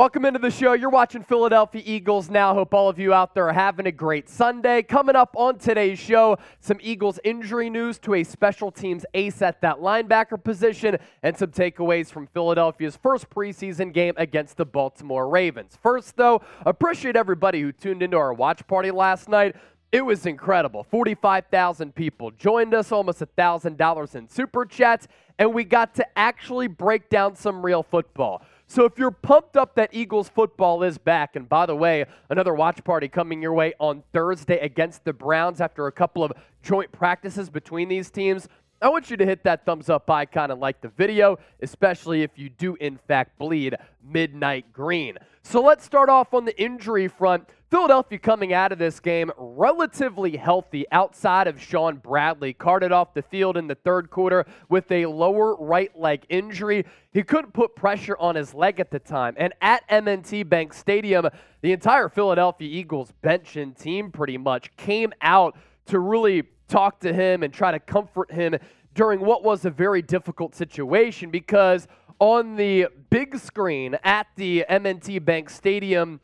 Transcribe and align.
Welcome 0.00 0.24
into 0.24 0.38
the 0.38 0.50
show. 0.50 0.72
You're 0.72 0.88
watching 0.88 1.22
Philadelphia 1.22 1.82
Eagles 1.84 2.30
now. 2.30 2.54
Hope 2.54 2.72
all 2.72 2.88
of 2.88 2.98
you 2.98 3.12
out 3.12 3.34
there 3.34 3.50
are 3.50 3.52
having 3.52 3.84
a 3.84 3.92
great 3.92 4.30
Sunday. 4.30 4.82
Coming 4.82 5.14
up 5.14 5.34
on 5.36 5.58
today's 5.58 5.98
show, 5.98 6.38
some 6.58 6.78
Eagles 6.80 7.20
injury 7.22 7.68
news 7.68 7.98
to 7.98 8.14
a 8.14 8.24
special 8.24 8.70
teams 8.70 9.04
ace 9.12 9.42
at 9.42 9.60
that 9.60 9.76
linebacker 9.76 10.42
position 10.42 10.96
and 11.22 11.36
some 11.36 11.50
takeaways 11.50 12.10
from 12.10 12.28
Philadelphia's 12.28 12.96
first 12.96 13.28
preseason 13.28 13.92
game 13.92 14.14
against 14.16 14.56
the 14.56 14.64
Baltimore 14.64 15.28
Ravens. 15.28 15.76
First, 15.82 16.16
though, 16.16 16.40
appreciate 16.64 17.14
everybody 17.14 17.60
who 17.60 17.70
tuned 17.70 18.02
into 18.02 18.16
our 18.16 18.32
watch 18.32 18.66
party 18.66 18.90
last 18.90 19.28
night. 19.28 19.54
It 19.92 20.00
was 20.00 20.24
incredible. 20.24 20.82
45,000 20.84 21.94
people 21.94 22.30
joined 22.30 22.72
us, 22.72 22.90
almost 22.90 23.20
$1,000 23.20 24.14
in 24.14 24.28
super 24.30 24.64
chats, 24.64 25.08
and 25.38 25.52
we 25.52 25.64
got 25.64 25.94
to 25.96 26.18
actually 26.18 26.68
break 26.68 27.10
down 27.10 27.36
some 27.36 27.62
real 27.62 27.82
football. 27.82 28.42
So 28.70 28.84
if 28.84 28.96
you're 29.00 29.10
pumped 29.10 29.56
up 29.56 29.74
that 29.74 29.90
Eagles 29.92 30.28
football 30.28 30.84
is 30.84 30.96
back, 30.96 31.34
and 31.34 31.48
by 31.48 31.66
the 31.66 31.74
way, 31.74 32.04
another 32.28 32.54
watch 32.54 32.84
party 32.84 33.08
coming 33.08 33.42
your 33.42 33.52
way 33.52 33.74
on 33.80 34.04
Thursday 34.12 34.60
against 34.60 35.04
the 35.04 35.12
Browns 35.12 35.60
after 35.60 35.88
a 35.88 35.92
couple 35.92 36.22
of 36.22 36.32
joint 36.62 36.92
practices 36.92 37.50
between 37.50 37.88
these 37.88 38.12
teams. 38.12 38.46
I 38.80 38.88
want 38.88 39.10
you 39.10 39.16
to 39.16 39.26
hit 39.26 39.42
that 39.42 39.66
thumbs 39.66 39.90
up 39.90 40.08
icon 40.08 40.52
and 40.52 40.60
like 40.60 40.80
the 40.82 40.88
video, 40.90 41.40
especially 41.60 42.22
if 42.22 42.38
you 42.38 42.48
do, 42.48 42.76
in 42.76 42.96
fact, 43.08 43.36
bleed 43.40 43.74
midnight 44.08 44.72
green. 44.72 45.18
So 45.42 45.60
let's 45.60 45.84
start 45.84 46.08
off 46.08 46.32
on 46.32 46.44
the 46.44 46.56
injury 46.62 47.08
front. 47.08 47.48
Philadelphia 47.70 48.18
coming 48.18 48.52
out 48.52 48.72
of 48.72 48.80
this 48.80 48.98
game 48.98 49.30
relatively 49.38 50.36
healthy 50.36 50.86
outside 50.90 51.46
of 51.46 51.62
Shaun 51.62 51.98
Bradley, 51.98 52.52
carted 52.52 52.90
off 52.90 53.14
the 53.14 53.22
field 53.22 53.56
in 53.56 53.68
the 53.68 53.76
third 53.76 54.10
quarter 54.10 54.44
with 54.68 54.90
a 54.90 55.06
lower 55.06 55.54
right 55.54 55.96
leg 55.96 56.26
injury. 56.28 56.84
He 57.12 57.22
couldn't 57.22 57.52
put 57.52 57.76
pressure 57.76 58.16
on 58.18 58.34
his 58.34 58.54
leg 58.54 58.80
at 58.80 58.90
the 58.90 58.98
time. 58.98 59.34
And 59.36 59.52
at 59.62 59.84
M&T 59.88 60.42
Bank 60.42 60.72
Stadium, 60.72 61.28
the 61.62 61.70
entire 61.70 62.08
Philadelphia 62.08 62.68
Eagles 62.68 63.12
bench 63.22 63.54
and 63.54 63.76
team 63.76 64.10
pretty 64.10 64.36
much 64.36 64.76
came 64.76 65.12
out 65.22 65.56
to 65.86 66.00
really 66.00 66.42
talk 66.66 66.98
to 67.00 67.12
him 67.12 67.44
and 67.44 67.54
try 67.54 67.70
to 67.70 67.78
comfort 67.78 68.32
him 68.32 68.56
during 68.94 69.20
what 69.20 69.44
was 69.44 69.64
a 69.64 69.70
very 69.70 70.02
difficult 70.02 70.56
situation 70.56 71.30
because 71.30 71.86
on 72.18 72.56
the 72.56 72.88
big 73.10 73.38
screen 73.38 73.96
at 74.02 74.26
the 74.34 74.64
M&T 74.68 75.20
Bank 75.20 75.48
Stadium 75.48 76.20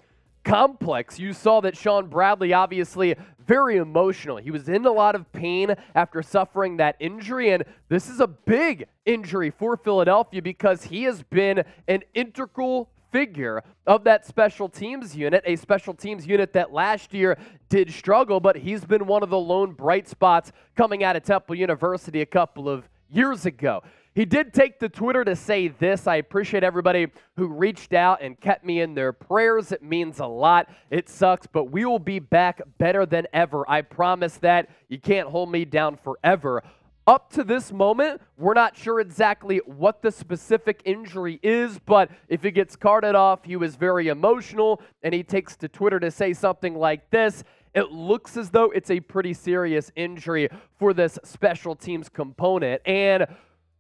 complex, 0.47 1.19
you 1.19 1.33
saw 1.33 1.61
that 1.61 1.77
Shaun 1.77 2.07
Bradley 2.07 2.53
obviously 2.53 3.17
very 3.47 3.77
emotional. 3.77 4.37
He 4.37 4.51
was 4.51 4.69
in 4.69 4.87
a 4.87 4.93
lot 4.93 5.15
of 5.15 5.31
pain 5.33 5.75
after 5.95 6.23
suffering 6.23 6.77
that 6.79 6.97
injury, 7.01 7.51
and 7.51 7.65
this 7.89 8.09
is 8.09 8.21
a 8.21 8.27
big 8.27 8.87
injury 9.05 9.51
for 9.51 9.77
Philadelphia 9.77 10.41
because 10.41 10.84
he 10.84 11.03
has 11.03 11.23
been 11.25 11.65
an 11.89 12.03
integral 12.15 12.89
figure 13.12 13.62
of 13.87 14.05
that 14.05 14.25
special 14.25 14.69
teams 14.69 15.17
unit, 15.17 15.43
a 15.47 15.57
special 15.57 15.95
teams 15.95 16.27
unit 16.27 16.53
that 16.53 16.73
last 16.73 17.13
year 17.13 17.37
did 17.69 17.93
struggle, 17.93 18.39
but 18.39 18.57
he's 18.57 18.84
been 18.84 19.07
one 19.07 19.23
of 19.23 19.31
the 19.31 19.39
lone 19.39 19.73
bright 19.73 20.09
spots 20.09 20.53
coming 20.77 21.03
out 21.03 21.17
of 21.17 21.25
Temple 21.25 21.57
University 21.57 22.21
a 22.21 22.27
couple 22.27 22.69
of 22.69 22.89
years 23.11 23.47
ago. 23.47 23.83
He 24.16 24.25
did 24.25 24.54
take 24.54 24.78
to 24.81 24.88
Twitter 24.88 25.27
to 25.27 25.37
say 25.37 25.69
this. 25.69 26.06
I 26.06 26.16
appreciate 26.16 26.65
everybody 26.65 27.09
who 27.37 27.49
reached 27.49 27.93
out 27.93 28.22
and 28.22 28.41
kept 28.41 28.65
me 28.65 28.81
in 28.81 28.94
their 28.94 29.12
prayers. 29.12 29.72
It 29.72 29.82
means 29.82 30.21
a 30.21 30.27
lot. 30.27 30.71
It 30.91 31.10
sucks, 31.10 31.47
but 31.47 31.65
we 31.65 31.84
will 31.84 31.99
be 31.99 32.19
back 32.19 32.62
better 32.78 33.04
than 33.04 33.27
ever. 33.34 33.69
I 33.69 33.82
promise 33.82 34.38
that. 34.38 34.71
You 34.88 34.99
can't 34.99 35.28
hold 35.28 35.53
me 35.53 35.66
down 35.66 35.99
forever. 35.99 36.62
Up 37.06 37.31
to 37.34 37.44
this 37.44 37.71
moment, 37.71 38.22
we're 38.38 38.54
not 38.54 38.75
sure 38.75 39.00
exactly 39.00 39.59
what 39.66 40.00
the 40.00 40.10
specific 40.10 40.81
injury 40.87 41.38
is, 41.43 41.78
but 41.78 42.10
if 42.28 42.43
he 42.43 42.50
gets 42.50 42.75
carted 42.75 43.15
off, 43.15 43.44
he 43.44 43.56
was 43.56 43.77
very 43.77 44.09
emotional 44.09 44.81
and 45.03 45.12
he 45.12 45.22
takes 45.22 45.56
to 45.56 45.69
Twitter 45.69 46.00
to 46.00 46.10
say 46.10 46.33
something 46.33 46.75
like 46.75 47.10
this. 47.10 47.44
It 47.75 47.93
looks 47.93 48.38
as 48.38 48.48
though 48.48 48.71
it's 48.71 48.91
a 48.91 49.00
pretty 49.00 49.34
serious 49.34 49.93
injury 49.94 50.48
for 50.78 50.94
this 50.94 51.19
special 51.22 51.77
teams 51.77 52.09
component. 52.09 52.81
And 52.87 53.27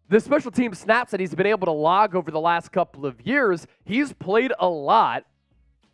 the 0.08 0.20
special 0.20 0.50
team 0.50 0.74
snaps 0.74 1.10
that 1.10 1.20
he's 1.20 1.34
been 1.34 1.46
able 1.46 1.66
to 1.66 1.72
log 1.72 2.14
over 2.14 2.30
the 2.30 2.40
last 2.40 2.70
couple 2.72 3.06
of 3.06 3.20
years, 3.26 3.66
he's 3.84 4.12
played 4.12 4.52
a 4.58 4.68
lot 4.68 5.24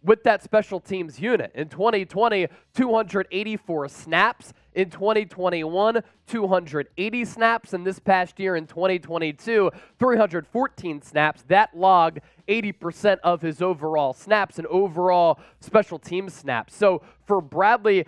with 0.03 0.25
that 0.25 0.43
special 0.43 0.81
teams 0.81 1.21
unit. 1.21 1.53
In 1.55 1.69
2020, 1.69 2.49
284 2.75 3.89
snaps. 3.89 4.53
In 4.75 4.89
2021, 4.89 6.03
280 6.27 7.25
snaps. 7.25 7.73
And 7.73 7.87
this 7.87 7.99
past 7.99 8.41
year 8.41 8.57
in 8.57 8.67
2022, 8.67 9.71
314 9.99 11.03
snaps. 11.03 11.45
That 11.49 11.77
logged 11.77 12.21
80% 12.49 13.19
of 13.23 13.43
his 13.43 13.63
overall 13.63 14.13
snaps 14.13 14.59
and 14.59 14.67
overall 14.67 15.39
special 15.61 15.99
team 15.99 16.29
snaps. 16.29 16.75
So 16.75 17.03
for 17.27 17.41
Bradley, 17.41 18.07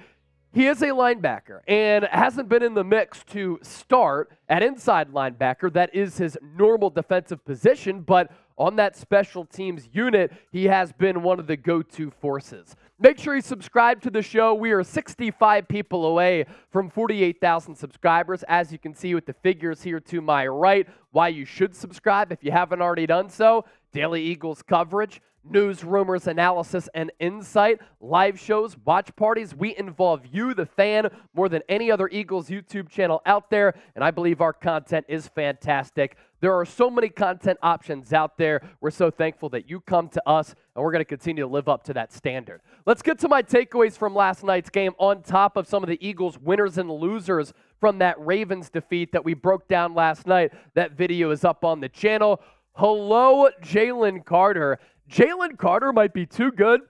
he 0.55 0.69
is 0.69 0.81
a 0.83 0.89
linebacker 0.89 1.61
and 1.67 2.05
hasn't 2.05 2.49
been 2.49 2.63
in 2.63 2.75
the 2.75 2.85
mix 2.85 3.25
to 3.25 3.59
start 3.63 4.31
at 4.49 4.63
inside 4.63 5.13
linebacker. 5.13 5.73
That 5.73 5.95
is 5.95 6.17
his 6.17 6.39
normal 6.57 6.91
defensive 6.91 7.45
position, 7.45 8.03
but 8.03 8.31
on 8.57 8.77
that 8.77 8.97
special 8.97 9.45
teams 9.45 9.89
unit, 9.93 10.33
he 10.53 10.67
has 10.67 10.93
been 10.93 11.23
one 11.23 11.41
of 11.41 11.49
the 11.49 11.57
go 11.57 11.83
to 11.83 12.11
forces. 12.11 12.77
Make 13.01 13.19
sure 13.19 13.35
you 13.35 13.43
subscribe 13.43 14.01
to 14.03 14.11
the 14.11 14.23
show. 14.23 14.55
We 14.55 14.71
are 14.71 14.85
65 14.85 15.67
people 15.67 16.07
away 16.07 16.47
from 16.71 16.89
48,000 16.89 17.75
subscribers, 17.75 18.45
as 18.45 18.71
you 18.71 18.79
can 18.79 18.95
see 18.95 19.17
with 19.17 19.27
the 19.27 19.33
figures 19.33 19.83
here 19.83 19.99
to 19.99 20.21
my 20.21 20.47
right. 20.47 20.87
Why 21.11 21.29
you 21.29 21.45
should 21.45 21.75
subscribe 21.75 22.31
if 22.31 22.45
you 22.45 22.53
haven't 22.53 22.81
already 22.81 23.07
done 23.07 23.29
so. 23.29 23.65
Daily 23.95 24.23
Eagles 24.23 24.61
coverage 24.61 25.23
news, 25.45 25.85
rumors, 25.85 26.27
analysis, 26.27 26.89
and 26.95 27.13
insight, 27.21 27.79
live 28.01 28.39
shows, 28.39 28.77
watch 28.85 29.15
parties. 29.17 29.55
We 29.55 29.77
involve 29.77 30.23
you, 30.33 30.55
the 30.55 30.67
fan, 30.67 31.11
more 31.35 31.49
than 31.49 31.63
any 31.69 31.91
other 31.91 32.09
Eagles 32.11 32.49
YouTube 32.49 32.89
channel 32.89 33.21
out 33.27 33.51
there, 33.51 33.75
and 33.95 34.03
I 34.03 34.11
believe 34.11 34.41
our 34.41 34.53
content 34.53 35.07
is 35.09 35.29
fantastic. 35.29 36.17
There 36.41 36.55
are 36.55 36.65
so 36.65 36.91
many 36.91 37.09
content 37.09 37.59
options 37.63 38.13
out 38.13 38.37
there. 38.37 38.63
We're 38.81 38.91
so 38.91 39.11
thankful 39.11 39.49
that 39.51 39.69
you 39.69 39.81
come 39.81 40.09
to 40.11 40.29
us, 40.29 40.55
and 40.75 40.85
we're 40.85 40.93
going 40.93 41.01
to 41.01 41.07
continue 41.07 41.43
to 41.43 41.49
live 41.49 41.69
up 41.69 41.85
to 41.85 41.95
that 41.95 42.13
standard. 42.13 42.61
Let's 42.87 43.03
get 43.03 43.19
to 43.21 43.29
my 43.29 43.43
takeaways 43.43 43.97
from 43.97 44.15
last 44.15 44.45
night's 44.45 44.71
game 44.71 44.93
on 44.99 45.23
top 45.23 45.57
of 45.57 45.67
some 45.67 45.83
of 45.83 45.89
the 45.89 45.99
Eagles' 46.07 46.39
winners 46.39 46.77
and 46.79 46.91
losers 46.91 47.53
from 47.81 47.99
that 47.99 48.19
Ravens 48.19 48.71
defeat 48.71 49.13
that 49.13 49.25
we 49.25 49.35
broke 49.35 49.69
down 49.69 49.95
last 49.95 50.27
night. 50.27 50.53
That 50.75 50.93
video 50.93 51.31
is 51.31 51.45
up 51.45 51.65
on 51.65 51.81
the 51.81 51.89
channel. 51.89 52.41
Hello, 52.77 53.49
Jalen 53.63 54.25
Carter. 54.25 54.81
Jalen 55.09 55.57
Carter 55.57 55.93
might 55.93 56.13
be 56.13 56.27
too 56.27 56.51
good 56.51 56.81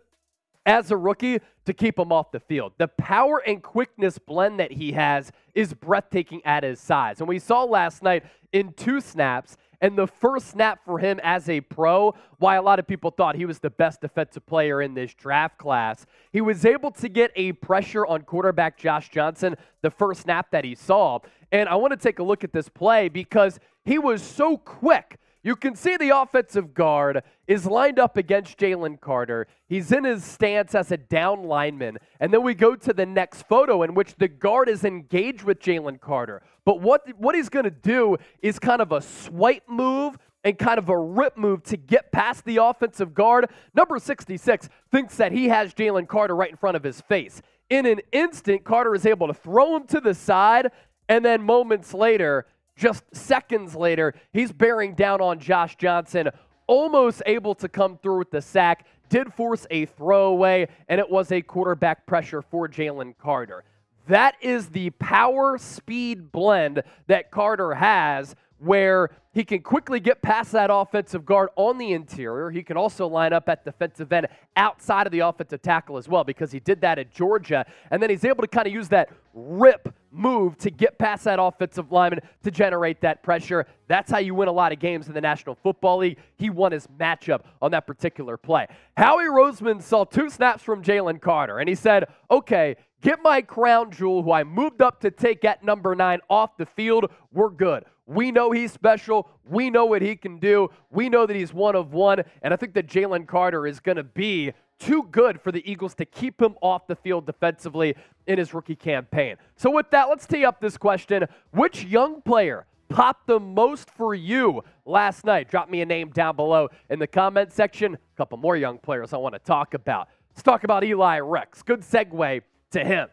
as 0.64 0.90
a 0.90 0.96
rookie 0.96 1.40
to 1.66 1.74
keep 1.74 1.98
him 1.98 2.10
off 2.10 2.32
the 2.32 2.40
field. 2.40 2.72
The 2.78 2.88
power 2.88 3.42
and 3.46 3.62
quickness 3.62 4.16
blend 4.18 4.60
that 4.60 4.72
he 4.72 4.92
has 4.92 5.30
is 5.54 5.74
breathtaking 5.74 6.40
at 6.46 6.62
his 6.62 6.80
size. 6.80 7.20
And 7.20 7.28
we 7.28 7.38
saw 7.38 7.64
last 7.64 8.02
night 8.02 8.24
in 8.54 8.72
two 8.72 8.98
snaps, 9.02 9.58
And 9.82 9.98
the 9.98 10.06
first 10.06 10.46
snap 10.46 10.82
for 10.86 10.98
him 10.98 11.20
as 11.22 11.50
a 11.50 11.60
pro, 11.60 12.14
why 12.38 12.56
a 12.56 12.62
lot 12.62 12.78
of 12.78 12.86
people 12.86 13.10
thought 13.10 13.36
he 13.36 13.44
was 13.44 13.58
the 13.58 13.68
best 13.68 14.00
defensive 14.00 14.46
player 14.46 14.80
in 14.80 14.94
this 14.94 15.12
draft 15.12 15.58
class, 15.58 16.06
he 16.32 16.40
was 16.40 16.64
able 16.64 16.92
to 16.92 17.10
get 17.10 17.30
a 17.36 17.52
pressure 17.52 18.06
on 18.06 18.22
quarterback 18.22 18.78
Josh 18.78 19.10
Johnson 19.10 19.54
the 19.82 19.90
first 19.90 20.22
snap 20.22 20.50
that 20.52 20.64
he 20.64 20.74
saw. 20.74 21.18
And 21.52 21.68
I 21.68 21.74
want 21.74 21.90
to 21.90 21.98
take 21.98 22.20
a 22.20 22.22
look 22.22 22.42
at 22.42 22.54
this 22.54 22.70
play 22.70 23.10
because 23.10 23.60
he 23.84 23.98
was 23.98 24.22
so 24.22 24.56
quick. 24.56 25.18
You 25.44 25.56
can 25.56 25.76
see 25.76 25.98
the 25.98 26.16
offensive 26.18 26.72
guard 26.72 27.22
is 27.46 27.66
lined 27.66 27.98
up 27.98 28.16
against 28.16 28.58
Jalen 28.58 28.98
Carter. 28.98 29.46
He's 29.68 29.92
in 29.92 30.04
his 30.04 30.24
stance 30.24 30.74
as 30.74 30.90
a 30.90 30.96
down 30.96 31.44
lineman. 31.44 31.98
And 32.18 32.32
then 32.32 32.42
we 32.42 32.54
go 32.54 32.74
to 32.74 32.92
the 32.94 33.04
next 33.04 33.42
photo 33.42 33.82
in 33.82 33.92
which 33.92 34.14
the 34.14 34.26
guard 34.26 34.70
is 34.70 34.84
engaged 34.84 35.42
with 35.42 35.60
Jalen 35.60 36.00
Carter. 36.00 36.40
But 36.64 36.80
what, 36.80 37.06
what 37.18 37.34
he's 37.34 37.50
going 37.50 37.66
to 37.66 37.70
do 37.70 38.16
is 38.40 38.58
kind 38.58 38.80
of 38.80 38.90
a 38.90 39.02
swipe 39.02 39.68
move 39.68 40.16
and 40.44 40.58
kind 40.58 40.78
of 40.78 40.88
a 40.88 40.98
rip 40.98 41.36
move 41.36 41.62
to 41.64 41.76
get 41.76 42.10
past 42.10 42.46
the 42.46 42.56
offensive 42.56 43.12
guard. 43.12 43.50
Number 43.74 43.98
66 43.98 44.70
thinks 44.90 45.18
that 45.18 45.32
he 45.32 45.48
has 45.48 45.74
Jalen 45.74 46.08
Carter 46.08 46.34
right 46.34 46.50
in 46.50 46.56
front 46.56 46.76
of 46.76 46.82
his 46.82 47.02
face. 47.02 47.42
In 47.68 47.84
an 47.84 48.00
instant, 48.12 48.64
Carter 48.64 48.94
is 48.94 49.04
able 49.04 49.26
to 49.26 49.34
throw 49.34 49.76
him 49.76 49.86
to 49.88 50.00
the 50.00 50.14
side, 50.14 50.70
and 51.06 51.22
then 51.22 51.42
moments 51.42 51.92
later, 51.92 52.46
just 52.76 53.04
seconds 53.12 53.74
later, 53.74 54.14
he's 54.32 54.52
bearing 54.52 54.94
down 54.94 55.20
on 55.20 55.38
Josh 55.38 55.76
Johnson, 55.76 56.30
almost 56.66 57.22
able 57.26 57.54
to 57.56 57.68
come 57.68 57.98
through 57.98 58.18
with 58.18 58.30
the 58.30 58.42
sack, 58.42 58.86
did 59.08 59.32
force 59.32 59.66
a 59.70 59.86
throwaway, 59.86 60.68
and 60.88 60.98
it 60.98 61.08
was 61.08 61.30
a 61.30 61.40
quarterback 61.42 62.06
pressure 62.06 62.42
for 62.42 62.68
Jalen 62.68 63.14
Carter. 63.18 63.64
That 64.06 64.34
is 64.42 64.68
the 64.68 64.90
power 64.90 65.56
speed 65.56 66.30
blend 66.30 66.82
that 67.06 67.30
Carter 67.30 67.74
has 67.74 68.34
where 68.58 69.10
he 69.32 69.44
can 69.44 69.60
quickly 69.60 69.98
get 69.98 70.22
past 70.22 70.52
that 70.52 70.70
offensive 70.72 71.26
guard 71.26 71.48
on 71.56 71.76
the 71.76 71.92
interior. 71.92 72.50
He 72.50 72.62
can 72.62 72.76
also 72.76 73.08
line 73.08 73.32
up 73.32 73.48
at 73.48 73.64
defensive 73.64 74.12
end 74.12 74.28
outside 74.56 75.06
of 75.06 75.12
the 75.12 75.20
offensive 75.20 75.60
tackle 75.60 75.96
as 75.96 76.08
well 76.08 76.22
because 76.22 76.52
he 76.52 76.60
did 76.60 76.80
that 76.82 76.98
at 76.98 77.10
Georgia. 77.10 77.66
And 77.90 78.00
then 78.00 78.10
he's 78.10 78.24
able 78.24 78.42
to 78.42 78.48
kind 78.48 78.66
of 78.66 78.72
use 78.72 78.88
that 78.90 79.10
rip 79.34 79.92
move 80.12 80.56
to 80.58 80.70
get 80.70 80.96
past 80.98 81.24
that 81.24 81.40
offensive 81.40 81.90
lineman 81.90 82.20
to 82.44 82.50
generate 82.52 83.00
that 83.00 83.24
pressure. 83.24 83.66
That's 83.88 84.10
how 84.10 84.18
you 84.18 84.36
win 84.36 84.46
a 84.46 84.52
lot 84.52 84.72
of 84.72 84.78
games 84.78 85.08
in 85.08 85.14
the 85.14 85.20
National 85.20 85.56
Football 85.56 85.98
League. 85.98 86.18
He 86.36 86.48
won 86.48 86.70
his 86.70 86.86
matchup 86.86 87.40
on 87.60 87.72
that 87.72 87.88
particular 87.88 88.36
play. 88.36 88.68
Howie 88.96 89.24
Roseman 89.24 89.82
saw 89.82 90.04
two 90.04 90.30
snaps 90.30 90.62
from 90.62 90.82
Jalen 90.82 91.20
Carter 91.20 91.58
and 91.58 91.68
he 91.68 91.74
said, 91.74 92.06
okay, 92.30 92.76
get 93.04 93.22
my 93.22 93.42
crown 93.42 93.92
jewel, 93.92 94.22
who 94.22 94.32
I 94.32 94.42
moved 94.42 94.82
up 94.82 95.00
to 95.02 95.10
take 95.10 95.44
at 95.44 95.62
number 95.62 95.94
nine, 95.94 96.20
off 96.28 96.56
the 96.56 96.66
field. 96.66 97.12
We're 97.32 97.50
good. 97.50 97.84
We 98.06 98.32
know 98.32 98.50
he's 98.50 98.72
special. 98.72 99.28
We 99.48 99.70
know 99.70 99.84
what 99.84 100.02
he 100.02 100.16
can 100.16 100.38
do. 100.38 100.70
We 100.90 101.08
know 101.08 101.26
that 101.26 101.36
he's 101.36 101.54
one 101.54 101.76
of 101.76 101.92
one. 101.92 102.22
And 102.42 102.52
I 102.52 102.56
think 102.56 102.74
that 102.74 102.86
Jalen 102.86 103.26
Carter 103.26 103.66
is 103.66 103.78
going 103.78 103.96
to 103.96 104.04
be 104.04 104.52
too 104.78 105.06
good 105.10 105.40
for 105.40 105.52
the 105.52 105.70
Eagles 105.70 105.94
to 105.96 106.04
keep 106.04 106.40
him 106.40 106.56
off 106.60 106.86
the 106.86 106.96
field 106.96 107.26
defensively 107.26 107.94
in 108.26 108.38
his 108.38 108.52
rookie 108.52 108.74
campaign. 108.74 109.36
So, 109.56 109.70
with 109.70 109.90
that, 109.90 110.08
let's 110.08 110.26
tee 110.26 110.44
up 110.44 110.60
this 110.60 110.76
question 110.76 111.26
Which 111.52 111.84
young 111.84 112.22
player 112.22 112.66
popped 112.88 113.26
the 113.26 113.40
most 113.40 113.90
for 113.90 114.14
you 114.14 114.62
last 114.84 115.24
night? 115.24 115.48
Drop 115.48 115.70
me 115.70 115.80
a 115.80 115.86
name 115.86 116.10
down 116.10 116.36
below 116.36 116.68
in 116.90 116.98
the 116.98 117.06
comment 117.06 117.52
section. 117.52 117.94
A 117.94 118.16
couple 118.16 118.36
more 118.38 118.56
young 118.56 118.78
players 118.78 119.12
I 119.12 119.18
want 119.18 119.34
to 119.34 119.38
talk 119.38 119.74
about. 119.74 120.08
Let's 120.30 120.42
talk 120.42 120.64
about 120.64 120.84
Eli 120.84 121.16
Ricks. 121.16 121.62
Good 121.62 121.80
segue 121.80 122.42
to 122.74 122.84
him. 122.84 123.08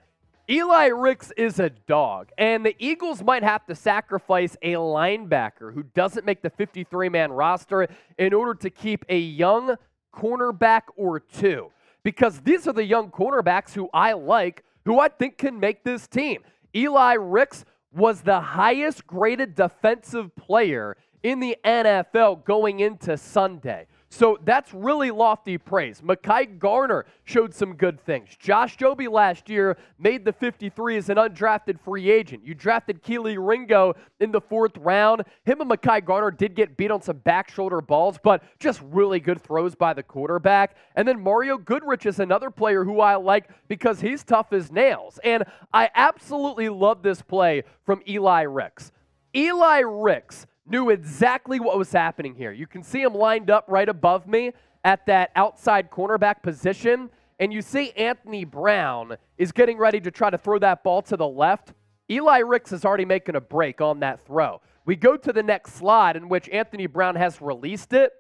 Eli 0.50 0.88
Ricks 0.88 1.32
is 1.38 1.60
a 1.60 1.70
dog, 1.70 2.30
and 2.38 2.66
the 2.66 2.76
Eagles 2.78 3.24
might 3.24 3.44
have 3.44 3.66
to 3.68 3.76
sacrifice 3.76 4.58
a 4.62 4.74
linebacker 4.74 5.74
who 5.74 5.84
doesn't 5.84 6.26
make 6.26 6.42
the 6.42 6.50
53 6.50 7.08
man 7.10 7.32
roster 7.32 7.88
in 8.18 8.34
order 8.34 8.54
to 8.56 8.70
keep 8.70 9.06
a 9.08 9.18
young 9.18 9.76
cornerback 10.14 10.82
or 10.98 11.20
two. 11.20 11.72
Because 12.04 12.42
these 12.42 12.68
are 12.68 12.74
the 12.74 12.84
young 12.84 13.12
cornerbacks 13.12 13.74
who 13.74 13.90
I 13.94 14.14
like, 14.14 14.64
who 14.84 15.00
I 15.00 15.08
think 15.08 15.38
can 15.38 15.60
make 15.60 15.84
this 15.84 16.08
team. 16.08 16.42
Eli 16.76 17.14
Ricks 17.14 17.64
was 17.94 18.22
the 18.22 18.42
highest 18.42 19.06
graded 19.06 19.56
defensive 19.56 20.36
player 20.36 20.98
in 21.24 21.40
the 21.40 21.56
NFL 21.64 22.44
going 22.46 22.80
into 22.80 23.16
Sunday. 23.16 23.86
So 24.14 24.38
that's 24.44 24.74
really 24.74 25.10
lofty 25.10 25.58
praise. 25.58 26.02
Mekhi 26.02 26.60
Garner 26.60 27.06
showed 27.24 27.56
some 27.56 27.76
good 27.76 27.98
things. 28.02 28.28
Josh 28.38 28.76
Jobe 28.76 29.10
last 29.10 29.50
year 29.50 29.78
made 29.98 30.26
the 30.26 30.34
53 30.34 30.98
as 30.98 31.08
an 31.08 31.16
undrafted 31.16 31.80
free 31.80 32.12
agent. 32.12 32.46
You 32.46 32.54
drafted 32.54 33.02
Kelee 33.04 33.38
Ringo 33.40 33.94
in 34.20 34.34
the 34.34 34.42
fourth 34.42 34.76
round. 34.76 35.24
Him 35.46 35.62
and 35.62 35.72
Mekhi 35.72 36.04
Garner 36.04 36.30
did 36.30 36.56
get 36.56 36.76
beat 36.76 36.92
on 36.92 37.02
some 37.02 37.20
back 37.20 37.50
shoulder 37.50 37.80
balls, 37.80 38.18
but 38.22 38.44
just 38.60 38.82
really 38.92 39.22
good 39.22 39.42
throws 39.42 39.76
by 39.76 39.94
the 39.94 40.04
quarterback. 40.04 40.76
And 40.98 41.08
then 41.08 41.22
Mario 41.22 41.58
Goodrich 41.58 42.06
is 42.06 42.20
another 42.20 42.52
player 42.52 42.84
who 42.84 43.00
I 43.00 43.16
like 43.16 43.48
because 43.70 44.02
he's 44.02 44.26
tough 44.26 44.52
as 44.52 44.74
nails. 44.74 45.22
And 45.24 45.46
I 45.74 45.90
absolutely 45.96 46.68
love 46.68 47.02
this 47.02 47.22
play 47.22 47.64
from 47.86 48.02
Eli 48.06 48.42
Ricks. 48.42 48.92
Eli 49.34 49.80
Ricks 49.80 50.48
knew 50.72 50.90
exactly 50.90 51.60
what 51.60 51.78
was 51.78 51.92
happening 51.92 52.34
here. 52.34 52.52
You 52.52 52.66
can 52.66 52.82
see 52.82 53.02
him 53.02 53.14
lined 53.14 53.52
up 53.52 53.66
right 53.68 53.88
above 53.88 54.28
me 54.28 54.54
at 54.84 55.06
that 55.06 55.32
outside 55.36 55.92
cornerback 55.92 56.42
position. 56.42 57.10
And 57.40 57.52
you 57.52 57.62
see 57.62 57.92
Anthony 57.92 58.46
Brown 58.46 59.18
is 59.38 59.52
getting 59.52 59.78
ready 59.78 60.00
to 60.02 60.12
try 60.12 60.30
to 60.30 60.38
throw 60.38 60.58
that 60.60 60.84
ball 60.84 61.02
to 61.04 61.18
the 61.18 61.28
left. 61.28 61.74
Eli 62.10 62.40
Ricks 62.40 62.72
is 62.72 62.86
already 62.86 63.06
making 63.06 63.36
a 63.36 63.42
break 63.42 63.82
on 63.82 64.00
that 64.00 64.26
throw. 64.26 64.62
We 64.86 64.96
go 64.96 65.18
to 65.18 65.32
the 65.32 65.44
next 65.44 65.74
slide 65.74 66.16
in 66.16 66.30
which 66.30 66.50
Anthony 66.50 66.88
Brown 66.88 67.16
has 67.16 67.42
released 67.42 67.94
it. 67.94 68.14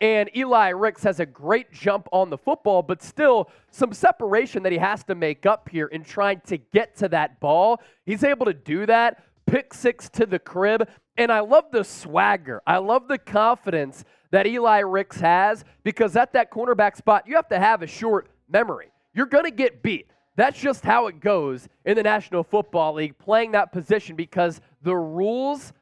And 0.00 0.28
Eli 0.36 0.68
Ricks 0.68 1.02
has 1.04 1.20
a 1.20 1.26
great 1.26 1.72
jump 1.72 2.06
on 2.12 2.28
the 2.28 2.36
football, 2.36 2.82
but 2.82 3.02
still 3.02 3.50
some 3.70 3.94
separation 3.94 4.62
that 4.64 4.72
he 4.72 4.78
has 4.78 5.02
to 5.04 5.14
make 5.14 5.46
up 5.46 5.70
here 5.70 5.86
in 5.86 6.04
trying 6.04 6.42
to 6.48 6.58
get 6.58 6.96
to 6.96 7.08
that 7.08 7.40
ball. 7.40 7.80
He's 8.04 8.22
able 8.22 8.44
to 8.44 8.52
do 8.52 8.84
that, 8.86 9.24
pick 9.46 9.72
six 9.72 10.08
to 10.10 10.26
the 10.26 10.38
crib. 10.38 10.88
And 11.16 11.32
I 11.32 11.40
love 11.40 11.64
the 11.72 11.84
swagger. 11.84 12.62
I 12.66 12.78
love 12.78 13.08
the 13.08 13.18
confidence 13.18 14.04
that 14.30 14.46
Eli 14.46 14.80
Ricks 14.80 15.18
has 15.20 15.64
because 15.82 16.16
at 16.16 16.32
that 16.34 16.50
cornerback 16.50 16.96
spot, 16.96 17.26
you 17.26 17.36
have 17.36 17.48
to 17.48 17.58
have 17.58 17.82
a 17.82 17.86
short 17.86 18.28
memory. 18.48 18.88
You're 19.14 19.26
going 19.26 19.44
to 19.44 19.50
get 19.50 19.82
beat. 19.82 20.10
That's 20.36 20.58
just 20.58 20.84
how 20.84 21.06
it 21.06 21.20
goes 21.20 21.66
in 21.86 21.96
the 21.96 22.02
National 22.02 22.44
Football 22.44 22.94
League, 22.94 23.16
playing 23.16 23.52
that 23.52 23.72
position 23.72 24.16
because 24.16 24.60
the 24.82 24.94
rules 24.94 25.72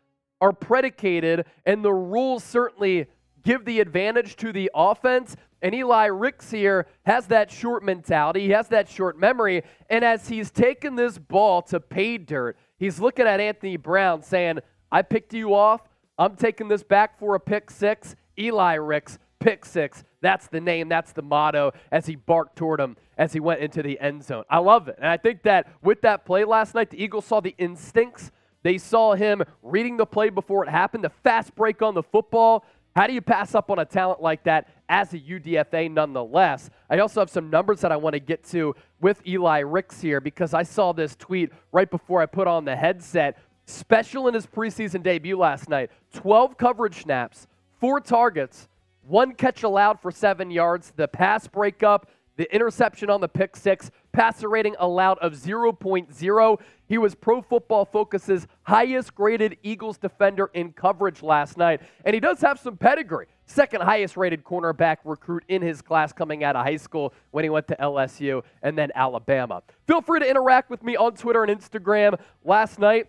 are 0.40 0.52
predicated 0.52 1.46
and 1.66 1.84
the 1.84 1.92
rules 1.92 2.44
certainly 2.44 3.06
give 3.42 3.64
the 3.64 3.80
advantage 3.80 4.36
to 4.36 4.52
the 4.52 4.70
offense. 4.74 5.36
And 5.64 5.74
Eli 5.74 6.04
Ricks 6.04 6.50
here 6.50 6.86
has 7.06 7.26
that 7.28 7.50
short 7.50 7.82
mentality, 7.82 8.40
he 8.42 8.50
has 8.50 8.68
that 8.68 8.86
short 8.86 9.18
memory. 9.18 9.62
And 9.88 10.04
as 10.04 10.28
he's 10.28 10.50
taken 10.50 10.94
this 10.94 11.16
ball 11.16 11.62
to 11.62 11.80
pay 11.80 12.18
dirt, 12.18 12.58
he's 12.78 13.00
looking 13.00 13.26
at 13.26 13.40
Anthony 13.40 13.78
Brown 13.78 14.22
saying, 14.22 14.58
I 14.92 15.00
picked 15.00 15.32
you 15.32 15.54
off. 15.54 15.80
I'm 16.18 16.36
taking 16.36 16.68
this 16.68 16.82
back 16.82 17.18
for 17.18 17.34
a 17.34 17.40
pick 17.40 17.70
six. 17.70 18.14
Eli 18.38 18.74
Ricks, 18.74 19.18
pick 19.40 19.64
six. 19.64 20.04
That's 20.20 20.48
the 20.48 20.60
name, 20.60 20.90
that's 20.90 21.12
the 21.12 21.22
motto 21.22 21.72
as 21.90 22.04
he 22.04 22.14
barked 22.14 22.56
toward 22.56 22.78
him 22.78 22.98
as 23.16 23.32
he 23.32 23.40
went 23.40 23.60
into 23.60 23.82
the 23.82 23.98
end 24.00 24.22
zone. 24.22 24.44
I 24.50 24.58
love 24.58 24.88
it. 24.88 24.96
And 24.98 25.06
I 25.06 25.16
think 25.16 25.44
that 25.44 25.68
with 25.82 26.02
that 26.02 26.26
play 26.26 26.44
last 26.44 26.74
night, 26.74 26.90
the 26.90 27.02
Eagles 27.02 27.24
saw 27.24 27.40
the 27.40 27.54
instincts. 27.56 28.30
They 28.64 28.76
saw 28.76 29.14
him 29.14 29.42
reading 29.62 29.96
the 29.96 30.06
play 30.06 30.28
before 30.28 30.64
it 30.64 30.68
happened, 30.68 31.04
the 31.04 31.12
fast 31.22 31.54
break 31.54 31.80
on 31.80 31.94
the 31.94 32.02
football. 32.02 32.66
How 32.94 33.06
do 33.06 33.12
you 33.12 33.20
pass 33.20 33.54
up 33.54 33.70
on 33.70 33.78
a 33.78 33.84
talent 33.84 34.22
like 34.22 34.44
that 34.44 34.68
as 34.88 35.14
a 35.14 35.18
UDFA 35.18 35.90
nonetheless? 35.90 36.70
I 36.90 36.98
also 36.98 37.20
have 37.20 37.30
some 37.30 37.50
numbers 37.50 37.80
that 37.80 37.92
I 37.92 37.96
want 37.96 38.14
to 38.14 38.20
get 38.20 38.44
to 38.50 38.74
with 39.00 39.26
Eli 39.26 39.60
Ricks 39.60 40.00
here 40.00 40.20
because 40.20 40.54
I 40.54 40.62
saw 40.62 40.92
this 40.92 41.16
tweet 41.16 41.52
right 41.72 41.90
before 41.90 42.20
I 42.20 42.26
put 42.26 42.46
on 42.46 42.64
the 42.64 42.76
headset 42.76 43.38
Special 43.66 44.28
in 44.28 44.34
his 44.34 44.46
preseason 44.46 45.02
debut 45.02 45.38
last 45.38 45.68
night 45.68 45.90
12 46.12 46.56
coverage 46.56 47.02
snaps, 47.02 47.46
four 47.80 48.00
targets, 48.00 48.68
one 49.06 49.34
catch 49.34 49.62
allowed 49.62 50.00
for 50.00 50.10
seven 50.10 50.50
yards, 50.50 50.92
the 50.96 51.08
pass 51.08 51.46
breakup, 51.46 52.10
the 52.36 52.52
interception 52.54 53.08
on 53.08 53.20
the 53.20 53.28
pick 53.28 53.56
six, 53.56 53.90
passer 54.12 54.48
rating 54.48 54.74
allowed 54.78 55.18
of 55.18 55.32
0.0. 55.32 56.60
He 56.86 56.98
was 56.98 57.14
Pro 57.14 57.40
Football 57.40 57.84
Focus's 57.86 58.46
highest 58.64 59.14
graded 59.14 59.56
Eagles 59.62 59.98
defender 59.98 60.50
in 60.52 60.72
coverage 60.72 61.22
last 61.22 61.56
night. 61.56 61.80
And 62.04 62.12
he 62.12 62.20
does 62.20 62.40
have 62.40 62.58
some 62.58 62.76
pedigree. 62.76 63.26
Second 63.46 63.82
highest 63.82 64.16
rated 64.16 64.42
cornerback 64.42 64.98
recruit 65.04 65.44
in 65.48 65.60
his 65.60 65.82
class 65.82 66.12
coming 66.12 66.44
out 66.44 66.56
of 66.56 66.64
high 66.64 66.76
school 66.76 67.12
when 67.30 67.44
he 67.44 67.50
went 67.50 67.68
to 67.68 67.76
LSU 67.76 68.42
and 68.62 68.76
then 68.76 68.90
Alabama. 68.94 69.62
Feel 69.86 70.00
free 70.00 70.20
to 70.20 70.28
interact 70.28 70.70
with 70.70 70.82
me 70.82 70.96
on 70.96 71.14
Twitter 71.14 71.44
and 71.44 71.60
Instagram. 71.60 72.18
Last 72.42 72.78
night, 72.78 73.08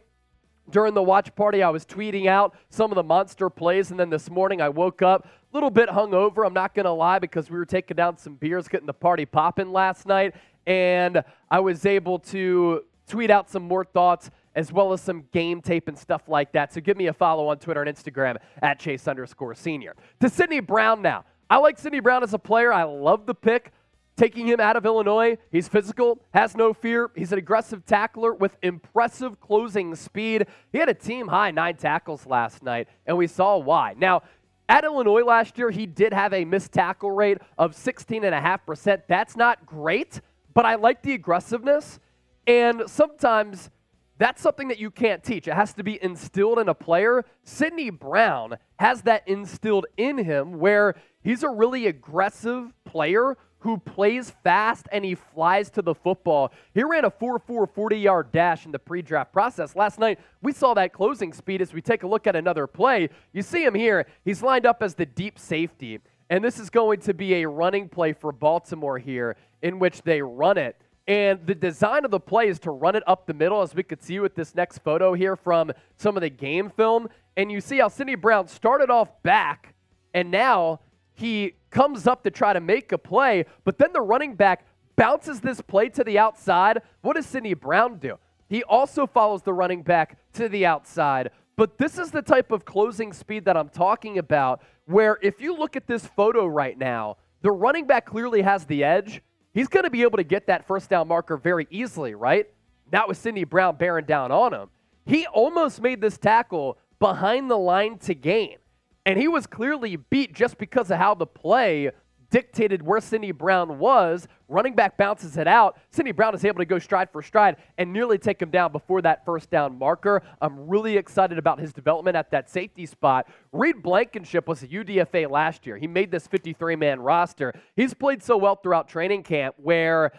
during 0.70 0.94
the 0.94 1.04
watch 1.04 1.34
party, 1.36 1.64
I 1.64 1.70
was 1.70 1.86
tweeting 1.86 2.28
out 2.28 2.56
some 2.70 2.92
of 2.92 2.96
the 2.96 3.04
monster 3.04 3.50
plays, 3.50 3.92
and 3.92 4.00
then 4.00 4.10
this 4.10 4.30
morning 4.30 4.62
I 4.62 4.70
woke 4.70 5.02
up 5.02 5.26
a 5.26 5.30
little 5.54 5.70
bit 5.70 5.90
hungover. 5.90 6.46
I'm 6.46 6.54
not 6.54 6.74
going 6.74 6.86
to 6.86 6.92
lie 6.92 7.20
because 7.20 7.50
we 7.50 7.58
were 7.58 7.66
taking 7.66 7.96
down 7.96 8.18
some 8.18 8.36
beers, 8.36 8.68
getting 8.68 8.88
the 8.88 8.94
party 8.94 9.26
popping 9.26 9.72
last 9.72 10.06
night, 10.06 10.36
and 10.66 11.24
I 11.50 11.60
was 11.60 11.86
able 11.86 12.20
to 12.20 12.84
tweet 13.08 13.30
out 13.30 13.50
some 13.50 13.64
more 13.64 13.86
thoughts 13.86 14.32
as 14.56 14.72
well 14.72 14.94
as 14.94 15.02
some 15.02 15.26
game 15.32 15.62
tape 15.62 15.88
and 15.88 15.98
stuff 15.98 16.28
like 16.28 16.52
that. 16.54 16.74
So 16.74 16.82
give 16.82 16.98
me 16.98 17.08
a 17.08 17.14
follow 17.14 17.48
on 17.48 17.60
Twitter 17.60 17.84
and 17.84 17.96
Instagram 17.96 18.38
at 18.62 18.80
Chase 18.80 19.08
underscore 19.08 19.54
senior. 19.54 19.96
To 20.22 20.30
Sydney 20.30 20.62
Brown 20.62 21.02
now. 21.02 21.26
I 21.50 21.58
like 21.58 21.78
Sydney 21.78 22.00
Brown 22.00 22.24
as 22.24 22.34
a 22.34 22.40
player. 22.40 22.74
I 22.74 22.84
love 22.84 23.26
the 23.28 23.36
pick 23.36 23.72
taking 24.16 24.48
him 24.48 24.60
out 24.60 24.76
of 24.76 24.86
Illinois. 24.86 25.38
He's 25.52 25.68
physical, 25.68 26.22
has 26.34 26.56
no 26.56 26.74
fear. 26.74 27.12
He's 27.16 27.32
an 27.32 27.38
aggressive 27.38 27.86
tackler 27.86 28.34
with 28.34 28.56
impressive 28.62 29.40
closing 29.40 29.96
speed. 29.96 30.48
He 30.72 30.80
had 30.80 30.90
a 30.90 30.94
team 30.94 31.28
high 31.28 31.52
nine 31.52 31.76
tackles 31.76 32.26
last 32.26 32.64
night, 32.64 32.88
and 33.06 33.18
we 33.18 33.28
saw 33.28 33.58
why. 33.58 33.94
Now, 33.98 34.24
at 34.68 34.84
Illinois 34.84 35.24
last 35.24 35.58
year, 35.58 35.70
he 35.70 35.86
did 35.86 36.14
have 36.14 36.34
a 36.34 36.46
missed 36.46 36.72
tackle 36.72 37.12
rate 37.12 37.38
of 37.58 37.76
16.5%. 37.76 39.02
That's 39.08 39.36
not 39.36 39.66
great, 39.66 40.22
but 40.54 40.66
I 40.66 40.76
like 40.76 41.04
the 41.04 41.14
aggressiveness. 41.14 42.00
And 42.48 42.84
sometimes 42.88 43.70
that's 44.18 44.42
something 44.42 44.70
that 44.70 44.80
you 44.80 44.92
can't 44.92 45.24
teach. 45.24 45.48
It 45.48 45.54
has 45.54 45.74
to 45.74 45.84
be 45.84 46.02
instilled 46.02 46.60
in 46.60 46.70
a 46.70 46.74
player. 46.74 47.26
Sydney 47.44 47.90
Brown 47.90 48.58
has 48.80 49.02
that 49.04 49.28
instilled 49.28 49.86
in 49.98 50.18
him 50.18 50.60
where 50.60 50.96
he's 51.22 51.44
a 51.44 51.50
really 51.50 51.88
aggressive 51.88 52.72
player 52.86 53.38
who 53.66 53.78
plays 53.80 54.32
fast 54.44 54.88
and 54.92 55.04
he 55.04 55.16
flies 55.16 55.72
to 55.72 55.82
the 55.82 55.96
football. 55.96 56.54
He 56.74 56.84
ran 56.84 57.04
a 57.04 57.10
4 57.10 57.40
4 57.40 57.66
40 57.66 57.98
yard 57.98 58.32
dash 58.32 58.66
in 58.66 58.72
the 58.72 58.80
pre 58.80 59.02
draft 59.02 59.34
process. 59.34 59.76
Last 59.76 60.00
night, 60.00 60.20
we 60.42 60.52
saw 60.52 60.76
that 60.76 60.94
closing 60.94 61.34
speed 61.34 61.62
as 61.62 61.74
we 61.74 61.82
take 61.82 62.04
a 62.04 62.08
look 62.08 62.28
at 62.28 62.36
another 62.36 62.68
play. 62.68 63.10
You 63.34 63.42
see 63.42 63.66
him 63.66 63.74
here. 63.74 64.06
He's 64.24 64.44
lined 64.44 64.66
up 64.68 64.84
as 64.84 64.94
the 64.94 65.06
deep 65.06 65.40
safety. 65.40 66.00
And 66.30 66.44
this 66.44 66.60
is 66.60 66.70
going 66.70 67.02
to 67.02 67.14
be 67.14 67.36
a 67.36 67.48
running 67.48 67.90
play 67.90 68.14
for 68.14 68.32
Baltimore 68.32 69.00
here 69.00 69.36
in 69.62 69.80
which 69.80 70.04
they 70.04 70.22
run 70.22 70.58
it. 70.58 70.80
And 71.08 71.46
the 71.46 71.54
design 71.54 72.04
of 72.04 72.12
the 72.12 72.20
play 72.20 72.48
is 72.48 72.60
to 72.60 72.72
run 72.72 72.96
it 72.96 73.04
up 73.06 73.28
the 73.28 73.34
middle, 73.34 73.62
as 73.62 73.76
we 73.76 73.84
could 73.84 74.02
see 74.02 74.20
with 74.20 74.34
this 74.34 74.56
next 74.56 74.80
photo 74.80 75.14
here 75.14 75.36
from 75.36 75.72
some 75.98 76.18
of 76.18 76.22
the 76.22 76.30
game 76.30 76.70
film. 76.70 77.08
And 77.38 77.52
you 77.52 77.62
see 77.62 77.78
how 77.78 77.90
Sydney 77.90 78.16
Brown 78.16 78.48
started 78.48 78.90
off 78.90 79.22
back, 79.22 79.76
and 80.14 80.32
now 80.32 80.80
he 81.14 81.54
comes 81.70 82.08
up 82.08 82.24
to 82.24 82.32
try 82.32 82.54
to 82.54 82.60
make 82.60 82.92
a 82.92 82.98
play, 82.98 83.46
but 83.64 83.78
then 83.78 83.94
the 83.94 84.02
running 84.02 84.36
back 84.36 84.66
bounces 84.96 85.42
this 85.42 85.62
play 85.62 85.90
to 85.90 86.04
the 86.04 86.18
outside. 86.18 86.82
What 87.02 87.18
does 87.18 87.26
Sydney 87.26 87.54
Brown 87.54 87.98
do? 87.98 88.18
He 88.48 88.64
also 88.64 89.06
follows 89.06 89.42
the 89.42 89.54
running 89.54 89.84
back 89.84 90.18
to 90.34 90.50
the 90.50 90.66
outside. 90.66 91.32
But 91.58 91.78
this 91.78 91.98
is 91.98 92.12
the 92.12 92.22
type 92.22 92.52
of 92.52 92.66
closing 92.66 93.14
speed 93.14 93.46
that 93.46 93.58
I'm 93.58 93.70
talking 93.70 94.18
about, 94.18 94.62
where 94.86 95.20
if 95.22 95.40
you 95.40 95.56
look 95.56 95.76
at 95.76 95.88
this 95.88 96.06
photo 96.06 96.46
right 96.46 96.78
now, 96.78 97.18
the 97.42 97.52
running 97.52 97.86
back 97.86 98.06
clearly 98.06 98.42
has 98.42 98.66
the 98.66 98.84
edge. 98.84 99.22
He's 99.56 99.70
going 99.70 99.86
to 99.86 99.90
be 99.90 100.02
able 100.02 100.18
to 100.18 100.24
get 100.24 100.48
that 100.48 100.68
first 100.68 100.90
down 100.90 101.08
marker 101.08 101.38
very 101.38 101.66
easily, 101.72 102.14
right? 102.14 102.48
Not 102.92 103.08
with 103.08 103.18
Sydney 103.18 103.46
Brown 103.46 103.78
bearing 103.78 104.04
down 104.04 104.30
on 104.30 104.54
him. 104.54 104.70
He 105.06 105.26
almost 105.28 105.82
made 105.82 106.02
this 106.02 106.18
tackle 106.18 106.78
behind 107.00 107.50
the 107.50 107.58
line 107.58 107.98
to 108.00 108.14
gain. 108.14 108.58
And 109.06 109.18
he 109.18 109.30
was 109.30 109.48
clearly 109.48 109.96
beat 109.96 110.34
just 110.34 110.58
because 110.58 110.92
of 110.92 110.98
how 110.98 111.16
the 111.16 111.26
play 111.26 111.92
dictated 112.30 112.82
where 112.82 113.00
Sydney 113.00 113.32
Brown 113.32 113.80
was. 113.80 114.28
Running 114.48 114.76
back 114.76 114.98
bounces 114.98 115.38
it 115.38 115.48
out. 115.48 115.78
Sydney 115.90 116.12
Brown 116.12 116.36
is 116.36 116.46
able 116.46 116.60
to 116.60 116.66
go 116.66 116.80
stride 116.80 117.10
for 117.12 117.22
stride 117.22 117.58
and 117.78 117.92
nearly 117.92 118.18
take 118.18 118.42
him 118.42 118.50
down 118.50 118.72
before 118.72 119.02
that 119.02 119.26
first 119.26 119.50
down 119.50 119.78
marker. 119.78 120.22
I'm 120.42 120.68
really 120.68 120.98
excited 120.98 121.38
about 121.38 121.60
his 121.60 121.74
development 121.74 122.16
at 122.16 122.32
that 122.32 122.50
safety 122.50 122.86
spot. 122.86 123.28
Reed 123.52 123.82
Blankenship 123.82 124.48
was 124.48 124.64
a 124.64 124.68
UDFA 124.68 125.30
last 125.30 125.66
year. 125.66 125.78
He 125.78 125.88
made 125.88 126.12
this 126.12 126.28
53 126.28 126.76
man 126.76 127.00
roster. 127.00 127.54
He's 127.76 127.94
played 127.94 128.22
so 128.22 128.38
well 128.38 128.56
throughout 128.56 128.88
training 128.88 129.24
camp 129.24 129.56
where 129.58 130.12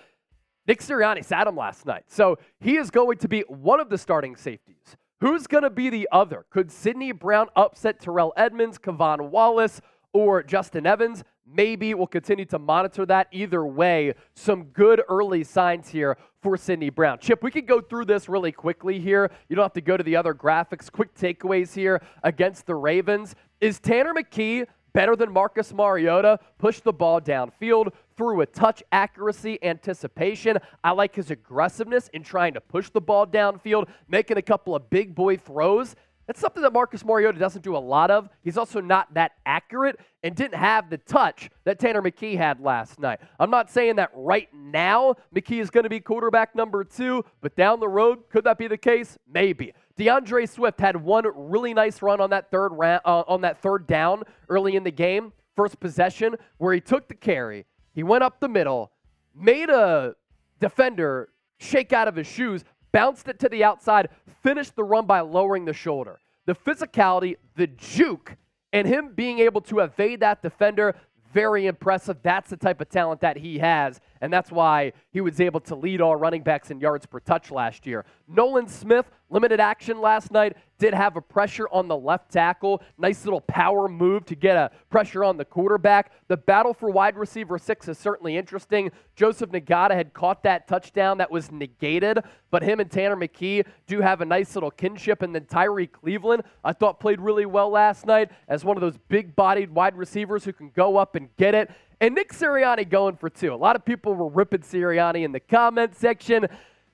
Nick 0.66 0.80
Sirianni 0.80 1.24
sat 1.24 1.46
him 1.46 1.56
last 1.56 1.86
night. 1.86 2.04
So 2.08 2.38
he 2.60 2.76
is 2.76 2.90
going 2.90 3.18
to 3.18 3.28
be 3.28 3.42
one 3.42 3.80
of 3.80 3.88
the 3.88 3.98
starting 3.98 4.36
safeties. 4.36 4.96
Who's 5.20 5.46
going 5.46 5.62
to 5.62 5.70
be 5.70 5.88
the 5.88 6.08
other? 6.12 6.44
Could 6.50 6.70
Sydney 6.70 7.12
Brown 7.12 7.48
upset 7.56 8.00
Terrell 8.00 8.34
Edmunds, 8.36 8.78
K'Von 8.78 9.30
Wallace, 9.30 9.80
or 10.12 10.42
Justin 10.42 10.86
Evans? 10.86 11.24
Maybe 11.46 11.94
we'll 11.94 12.08
continue 12.08 12.44
to 12.46 12.58
monitor 12.58 13.06
that. 13.06 13.28
Either 13.30 13.64
way, 13.64 14.14
some 14.34 14.64
good 14.64 15.02
early 15.08 15.44
signs 15.44 15.88
here 15.88 16.16
for 16.42 16.56
Sydney 16.56 16.90
Brown. 16.90 17.18
Chip, 17.20 17.42
we 17.42 17.50
could 17.50 17.66
go 17.66 17.80
through 17.80 18.06
this 18.06 18.28
really 18.28 18.52
quickly 18.52 18.98
here. 18.98 19.30
You 19.48 19.56
don't 19.56 19.64
have 19.64 19.72
to 19.74 19.80
go 19.80 19.96
to 19.96 20.02
the 20.02 20.16
other 20.16 20.34
graphics. 20.34 20.90
Quick 20.90 21.14
takeaways 21.14 21.72
here 21.72 22.02
against 22.24 22.66
the 22.66 22.74
Ravens. 22.74 23.34
Is 23.60 23.78
Tanner 23.78 24.12
McKee 24.12 24.66
better 24.96 25.14
than 25.14 25.30
Marcus 25.30 25.74
Mariota, 25.74 26.40
Push 26.58 26.80
the 26.80 26.92
ball 26.92 27.20
downfield 27.20 27.92
through 28.16 28.40
a 28.40 28.46
touch 28.46 28.82
accuracy 28.92 29.62
anticipation. 29.62 30.56
I 30.82 30.92
like 30.92 31.14
his 31.14 31.30
aggressiveness 31.30 32.08
in 32.14 32.22
trying 32.22 32.54
to 32.54 32.62
push 32.62 32.88
the 32.88 33.00
ball 33.02 33.26
downfield, 33.26 33.88
making 34.08 34.38
a 34.38 34.42
couple 34.42 34.74
of 34.74 34.88
big 34.88 35.14
boy 35.14 35.36
throws. 35.36 35.94
That's 36.26 36.40
something 36.40 36.62
that 36.62 36.72
Marcus 36.72 37.04
Mariota 37.04 37.38
doesn't 37.38 37.62
do 37.62 37.76
a 37.76 37.78
lot 37.78 38.10
of. 38.10 38.28
He's 38.42 38.58
also 38.58 38.80
not 38.80 39.14
that 39.14 39.32
accurate 39.44 40.00
and 40.24 40.34
didn't 40.34 40.58
have 40.58 40.90
the 40.90 40.98
touch 40.98 41.50
that 41.64 41.78
Tanner 41.78 42.02
McKee 42.02 42.36
had 42.36 42.60
last 42.60 42.98
night. 42.98 43.20
I'm 43.38 43.50
not 43.50 43.70
saying 43.70 43.96
that 43.96 44.10
right 44.12 44.48
now 44.52 45.14
McKee 45.34 45.60
is 45.60 45.70
going 45.70 45.84
to 45.84 45.90
be 45.90 46.00
quarterback 46.00 46.56
number 46.56 46.82
two, 46.82 47.24
but 47.40 47.54
down 47.54 47.78
the 47.78 47.88
road, 47.88 48.28
could 48.28 48.44
that 48.44 48.58
be 48.58 48.66
the 48.66 48.76
case? 48.76 49.16
Maybe. 49.32 49.72
D'Andre 49.96 50.46
Swift 50.46 50.80
had 50.80 50.96
one 50.96 51.24
really 51.34 51.72
nice 51.72 52.02
run 52.02 52.20
on 52.20 52.30
that 52.30 52.50
third 52.50 52.70
round, 52.72 53.02
uh, 53.04 53.22
on 53.28 53.42
that 53.42 53.62
third 53.62 53.86
down 53.86 54.24
early 54.48 54.74
in 54.74 54.82
the 54.82 54.90
game, 54.90 55.32
first 55.54 55.78
possession, 55.78 56.34
where 56.58 56.74
he 56.74 56.80
took 56.80 57.08
the 57.08 57.14
carry, 57.14 57.64
he 57.94 58.02
went 58.02 58.22
up 58.22 58.40
the 58.40 58.48
middle, 58.48 58.90
made 59.34 59.70
a 59.70 60.14
defender 60.60 61.30
shake 61.58 61.92
out 61.92 62.08
of 62.08 62.16
his 62.16 62.26
shoes, 62.26 62.64
bounced 62.92 63.28
it 63.28 63.38
to 63.40 63.48
the 63.48 63.64
outside, 63.64 64.08
finished 64.42 64.76
the 64.76 64.84
run 64.84 65.06
by 65.06 65.20
lowering 65.20 65.64
the 65.64 65.72
shoulder. 65.72 66.18
The 66.46 66.54
physicality, 66.54 67.36
the 67.56 67.66
juke, 67.66 68.36
and 68.72 68.86
him 68.86 69.12
being 69.14 69.38
able 69.40 69.60
to 69.62 69.80
evade 69.80 70.20
that 70.20 70.42
defender, 70.42 70.94
very 71.32 71.66
impressive. 71.66 72.18
That's 72.22 72.50
the 72.50 72.56
type 72.56 72.80
of 72.80 72.88
talent 72.88 73.20
that 73.20 73.36
he 73.36 73.58
has, 73.58 74.00
and 74.20 74.32
that's 74.32 74.50
why 74.50 74.92
he 75.10 75.20
was 75.20 75.40
able 75.40 75.60
to 75.60 75.74
lead 75.74 76.00
all 76.00 76.16
running 76.16 76.42
backs 76.42 76.70
in 76.70 76.80
yards 76.80 77.06
per 77.06 77.20
touch 77.20 77.50
last 77.50 77.86
year. 77.86 78.04
Nolan 78.28 78.68
Smith, 78.68 79.06
limited 79.30 79.60
action 79.60 80.00
last 80.00 80.30
night, 80.30 80.56
did 80.78 80.92
have 80.92 81.16
a 81.16 81.20
pressure 81.20 81.68
on 81.70 81.88
the 81.88 81.96
left 81.96 82.30
tackle. 82.30 82.82
Nice 82.98 83.24
little 83.24 83.40
power 83.40 83.88
move 83.88 84.24
to 84.26 84.34
get 84.34 84.56
a 84.56 84.70
pressure 84.90 85.24
on 85.24 85.36
the 85.36 85.44
quarterback. 85.44 86.12
The 86.28 86.36
battle 86.36 86.74
for 86.74 86.90
wide 86.90 87.16
receiver 87.16 87.58
six 87.58 87.88
is 87.88 87.98
certainly 87.98 88.36
interesting. 88.36 88.90
Joseph 89.14 89.50
Ngata 89.50 89.94
had 89.94 90.12
caught 90.12 90.42
that 90.42 90.68
touchdown 90.68 91.18
that 91.18 91.30
was 91.30 91.50
negated, 91.50 92.18
but 92.50 92.62
him 92.62 92.80
and 92.80 92.90
Tanner 92.90 93.16
McKee 93.16 93.64
do 93.86 94.00
have 94.00 94.20
a 94.20 94.24
nice 94.24 94.54
little 94.54 94.70
kinship. 94.70 95.22
And 95.22 95.34
then 95.34 95.46
Tyrie 95.46 95.86
Cleveland, 95.86 96.42
I 96.62 96.72
thought 96.72 97.00
played 97.00 97.20
really 97.20 97.46
well 97.46 97.70
last 97.70 98.06
night 98.06 98.30
as 98.48 98.64
one 98.64 98.76
of 98.76 98.80
those 98.80 98.98
big 99.08 99.34
bodied 99.34 99.70
wide 99.70 99.96
receivers 99.96 100.44
who 100.44 100.52
can 100.52 100.70
go 100.70 100.96
up 100.96 101.14
and 101.14 101.34
get 101.36 101.54
it. 101.54 101.70
And 102.00 102.14
Nick 102.14 102.32
Sirianni 102.32 102.88
going 102.88 103.16
for 103.16 103.30
two. 103.30 103.54
A 103.54 103.56
lot 103.56 103.74
of 103.74 103.84
people 103.84 104.14
were 104.14 104.28
ripping 104.28 104.60
Sirianni 104.60 105.24
in 105.24 105.32
the 105.32 105.40
comment 105.40 105.96
section 105.96 106.46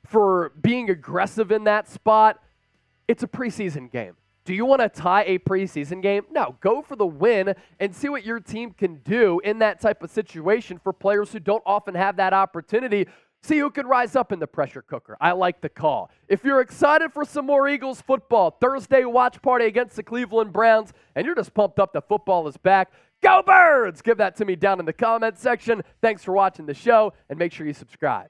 for 0.06 0.52
being 0.60 0.90
aggressive 0.90 1.50
in 1.50 1.64
that 1.64 1.88
spot. 1.88 2.40
It's 3.08 3.22
a 3.22 3.28
preseason 3.28 3.90
game. 3.90 4.14
Do 4.44 4.54
you 4.54 4.64
want 4.64 4.80
to 4.80 4.88
tie 4.88 5.24
a 5.24 5.38
preseason 5.38 6.02
game? 6.02 6.24
No, 6.30 6.56
go 6.60 6.82
for 6.82 6.96
the 6.96 7.06
win 7.06 7.54
and 7.78 7.94
see 7.94 8.08
what 8.08 8.24
your 8.24 8.40
team 8.40 8.72
can 8.72 8.96
do 9.04 9.40
in 9.44 9.58
that 9.60 9.80
type 9.80 10.02
of 10.02 10.10
situation 10.10 10.80
for 10.82 10.92
players 10.92 11.32
who 11.32 11.38
don't 11.38 11.62
often 11.64 11.94
have 11.94 12.16
that 12.16 12.32
opportunity. 12.32 13.06
See 13.42 13.58
who 13.58 13.70
can 13.70 13.86
rise 13.86 14.14
up 14.14 14.32
in 14.32 14.38
the 14.38 14.46
pressure 14.46 14.82
cooker. 14.82 15.16
I 15.20 15.32
like 15.32 15.60
the 15.60 15.68
call. 15.68 16.10
If 16.28 16.44
you're 16.44 16.60
excited 16.60 17.12
for 17.12 17.24
some 17.24 17.46
more 17.46 17.68
Eagles 17.68 18.00
football, 18.00 18.52
Thursday 18.60 19.04
watch 19.04 19.42
party 19.42 19.66
against 19.66 19.96
the 19.96 20.02
Cleveland 20.02 20.52
Browns, 20.52 20.92
and 21.16 21.26
you're 21.26 21.34
just 21.34 21.54
pumped 21.54 21.78
up 21.80 21.92
that 21.92 22.08
football 22.08 22.46
is 22.46 22.56
back, 22.56 22.92
go 23.22 23.42
Birds! 23.44 24.02
Give 24.02 24.18
that 24.18 24.36
to 24.36 24.44
me 24.44 24.56
down 24.56 24.80
in 24.80 24.86
the 24.86 24.92
comment 24.92 25.38
section. 25.38 25.82
Thanks 26.00 26.22
for 26.22 26.32
watching 26.32 26.66
the 26.66 26.74
show, 26.74 27.12
and 27.30 27.38
make 27.38 27.52
sure 27.52 27.66
you 27.66 27.72
subscribe. 27.72 28.28